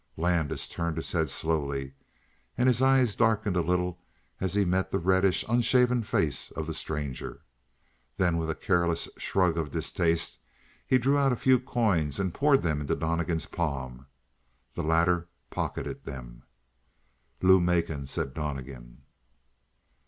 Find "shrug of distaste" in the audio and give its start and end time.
9.19-10.39